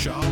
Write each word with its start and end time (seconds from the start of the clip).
Shaw. 0.00 0.29